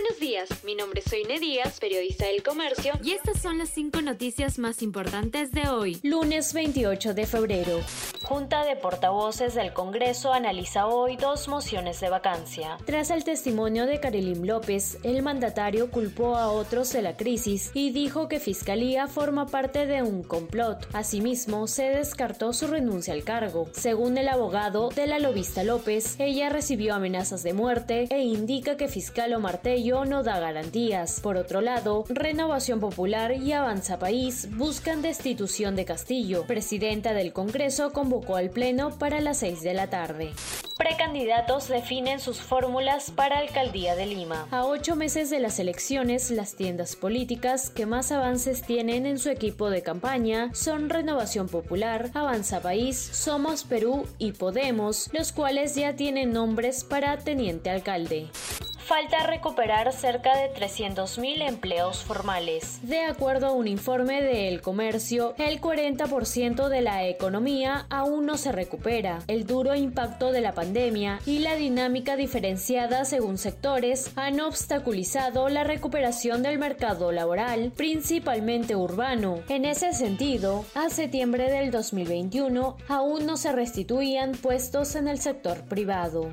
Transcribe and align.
Buenos 0.00 0.20
días, 0.20 0.48
mi 0.62 0.76
nombre 0.76 1.00
es 1.04 1.10
Soine 1.10 1.40
Díaz, 1.40 1.80
periodista 1.80 2.26
del 2.26 2.44
Comercio, 2.44 2.92
y 3.02 3.14
estas 3.14 3.42
son 3.42 3.58
las 3.58 3.70
cinco 3.70 4.00
noticias 4.00 4.56
más 4.60 4.80
importantes 4.80 5.50
de 5.50 5.68
hoy, 5.68 5.98
lunes 6.04 6.52
28 6.52 7.14
de 7.14 7.26
febrero. 7.26 7.80
Junta 8.22 8.64
de 8.64 8.76
Portavoces 8.76 9.54
del 9.54 9.72
Congreso 9.72 10.32
analiza 10.32 10.86
hoy 10.86 11.16
dos 11.16 11.48
mociones 11.48 11.98
de 11.98 12.10
vacancia. 12.10 12.76
Tras 12.86 13.10
el 13.10 13.24
testimonio 13.24 13.86
de 13.86 13.98
Karelim 13.98 14.44
López, 14.44 14.98
el 15.02 15.22
mandatario 15.22 15.90
culpó 15.90 16.36
a 16.36 16.52
otros 16.52 16.92
de 16.92 17.02
la 17.02 17.16
crisis 17.16 17.72
y 17.74 17.90
dijo 17.90 18.28
que 18.28 18.38
Fiscalía 18.38 19.08
forma 19.08 19.46
parte 19.46 19.86
de 19.86 20.02
un 20.02 20.22
complot. 20.22 20.86
Asimismo, 20.92 21.66
se 21.66 21.88
descartó 21.88 22.52
su 22.52 22.68
renuncia 22.68 23.14
al 23.14 23.24
cargo. 23.24 23.68
Según 23.72 24.16
el 24.16 24.28
abogado 24.28 24.90
de 24.90 25.08
la 25.08 25.18
lobista 25.18 25.64
López, 25.64 26.14
ella 26.20 26.50
recibió 26.50 26.94
amenazas 26.94 27.42
de 27.42 27.52
muerte 27.52 28.06
e 28.10 28.20
indica 28.20 28.76
que 28.76 28.86
Fiscal 28.86 29.32
o 29.34 29.40
No 29.88 30.22
da 30.22 30.38
garantías. 30.38 31.18
Por 31.20 31.38
otro 31.38 31.62
lado, 31.62 32.04
Renovación 32.10 32.78
Popular 32.78 33.32
y 33.32 33.52
Avanza 33.52 33.98
País 33.98 34.46
buscan 34.54 35.00
destitución 35.00 35.76
de 35.76 35.86
Castillo. 35.86 36.44
Presidenta 36.46 37.14
del 37.14 37.32
Congreso 37.32 37.90
convocó 37.90 38.36
al 38.36 38.50
Pleno 38.50 38.90
para 38.98 39.22
las 39.22 39.38
6 39.38 39.62
de 39.62 39.72
la 39.72 39.88
tarde. 39.88 40.32
Precandidatos 40.76 41.68
definen 41.68 42.20
sus 42.20 42.38
fórmulas 42.42 43.10
para 43.10 43.38
Alcaldía 43.38 43.96
de 43.96 44.06
Lima. 44.06 44.46
A 44.50 44.66
ocho 44.66 44.94
meses 44.94 45.30
de 45.30 45.40
las 45.40 45.58
elecciones, 45.58 46.30
las 46.30 46.54
tiendas 46.54 46.94
políticas 46.94 47.70
que 47.70 47.86
más 47.86 48.12
avances 48.12 48.62
tienen 48.62 49.06
en 49.06 49.18
su 49.18 49.30
equipo 49.30 49.70
de 49.70 49.82
campaña 49.82 50.50
son 50.52 50.90
Renovación 50.90 51.48
Popular, 51.48 52.10
Avanza 52.12 52.60
País, 52.60 52.98
Somos 52.98 53.64
Perú 53.64 54.06
y 54.18 54.32
Podemos, 54.32 55.08
los 55.14 55.32
cuales 55.32 55.74
ya 55.74 55.96
tienen 55.96 56.32
nombres 56.32 56.84
para 56.84 57.16
teniente 57.16 57.70
alcalde 57.70 58.28
falta 58.88 59.26
recuperar 59.26 59.92
cerca 59.92 60.34
de 60.34 60.50
300.000 60.50 61.46
empleos 61.46 62.02
formales. 62.02 62.78
De 62.80 63.04
acuerdo 63.04 63.48
a 63.48 63.52
un 63.52 63.68
informe 63.68 64.22
de 64.22 64.48
El 64.48 64.62
Comercio, 64.62 65.34
el 65.36 65.60
40% 65.60 66.68
de 66.68 66.80
la 66.80 67.06
economía 67.06 67.84
aún 67.90 68.24
no 68.24 68.38
se 68.38 68.50
recupera. 68.50 69.18
El 69.26 69.46
duro 69.46 69.74
impacto 69.74 70.32
de 70.32 70.40
la 70.40 70.54
pandemia 70.54 71.20
y 71.26 71.40
la 71.40 71.54
dinámica 71.54 72.16
diferenciada 72.16 73.04
según 73.04 73.36
sectores 73.36 74.10
han 74.16 74.40
obstaculizado 74.40 75.50
la 75.50 75.64
recuperación 75.64 76.42
del 76.42 76.58
mercado 76.58 77.12
laboral, 77.12 77.72
principalmente 77.76 78.74
urbano. 78.74 79.40
En 79.50 79.66
ese 79.66 79.92
sentido, 79.92 80.64
a 80.74 80.88
septiembre 80.88 81.50
del 81.50 81.70
2021 81.70 82.78
aún 82.88 83.26
no 83.26 83.36
se 83.36 83.52
restituían 83.52 84.32
puestos 84.32 84.94
en 84.94 85.08
el 85.08 85.20
sector 85.20 85.64
privado. 85.64 86.30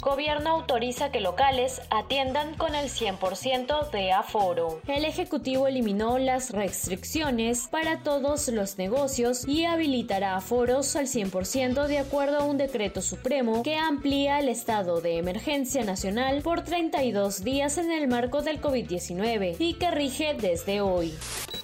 Gobierno 0.00 0.50
autoriza 0.50 1.10
que 1.10 1.20
locales 1.20 1.82
atiendan 1.98 2.54
con 2.54 2.74
el 2.74 2.88
100% 2.88 3.90
de 3.90 4.12
aforo. 4.12 4.80
El 4.86 5.04
Ejecutivo 5.04 5.66
eliminó 5.66 6.18
las 6.18 6.50
restricciones 6.50 7.68
para 7.68 8.00
todos 8.02 8.48
los 8.48 8.78
negocios 8.78 9.46
y 9.46 9.64
habilitará 9.64 10.36
aforos 10.36 10.96
al 10.96 11.06
100% 11.06 11.86
de 11.86 11.98
acuerdo 11.98 12.38
a 12.38 12.44
un 12.44 12.58
decreto 12.58 13.02
supremo 13.02 13.62
que 13.62 13.76
amplía 13.76 14.38
el 14.38 14.48
estado 14.48 15.00
de 15.00 15.18
emergencia 15.18 15.84
nacional 15.84 16.42
por 16.42 16.62
32 16.62 17.42
días 17.44 17.78
en 17.78 17.90
el 17.90 18.08
marco 18.08 18.42
del 18.42 18.60
COVID-19 18.60 19.56
y 19.58 19.74
que 19.74 19.90
rige 19.90 20.34
desde 20.34 20.80
hoy. 20.80 21.14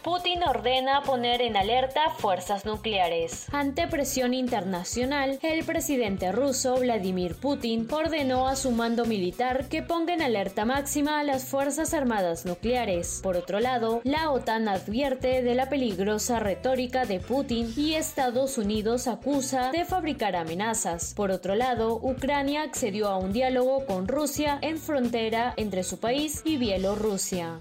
Putin 0.05 0.43
ordena 0.47 1.03
poner 1.03 1.41
en 1.41 1.57
alerta 1.57 2.11
fuerzas 2.19 2.67
nucleares. 2.67 3.47
Ante 3.53 3.89
presión 3.89 4.35
internacional, 4.35 5.39
el 5.41 5.65
presidente 5.65 6.31
ruso 6.31 6.77
Vladimir 6.77 7.37
Putin 7.37 7.89
ordenó 7.91 8.47
a 8.47 8.55
su 8.55 8.71
mando 8.71 9.07
militar 9.07 9.67
que 9.71 9.83
ponga 9.83 10.13
en 10.13 10.21
alerta 10.21 10.67
máxima 10.67 11.21
a 11.21 11.25
las 11.25 11.47
Fuerzas 11.47 11.95
Armadas 11.95 12.45
nucleares. 12.45 13.21
Por 13.23 13.39
otro 13.39 13.61
lado, 13.61 14.03
la 14.05 14.31
OTAN 14.31 14.69
advierte 14.69 15.43
de 15.43 15.55
la 15.55 15.71
peligrosa 15.71 16.39
retórica 16.39 17.07
de 17.07 17.21
Putin 17.21 17.73
y 17.75 17.95
Estados 17.95 18.59
Unidos 18.59 19.09
acusa 19.09 19.71
de 19.71 19.87
fabricar 19.87 20.37
amenazas. 20.37 21.15
Por 21.15 21.31
otro 21.31 21.55
lado, 21.55 21.95
Ucrania 21.95 22.61
accedió 22.61 23.09
a 23.09 23.17
un 23.17 23.33
diálogo 23.33 23.87
con 23.87 24.07
Rusia 24.07 24.59
en 24.61 24.77
frontera 24.77 25.55
entre 25.57 25.83
su 25.83 25.99
país 25.99 26.43
y 26.45 26.59
Bielorrusia. 26.59 27.61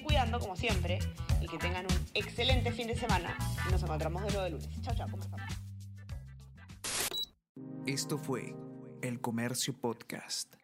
Cuidando 0.00 0.38
como 0.38 0.56
siempre 0.56 0.98
y 1.40 1.48
que 1.48 1.58
tengan 1.58 1.84
un 1.84 2.06
excelente 2.14 2.72
fin 2.72 2.86
de 2.86 2.96
semana 2.96 3.36
nos 3.70 3.82
encontramos 3.82 4.22
de 4.22 4.30
nuevo 4.30 4.46
el 4.46 4.52
lunes. 4.52 4.68
Chao, 4.82 4.94
chao, 4.94 5.08
¿cómo? 5.10 5.22
Esto 7.86 8.16
fue 8.16 8.54
El 9.02 9.20
Comercio 9.20 9.74
Podcast. 9.74 10.61